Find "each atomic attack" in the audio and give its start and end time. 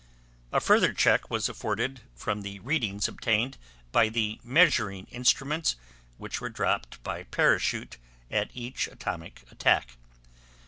8.55-9.97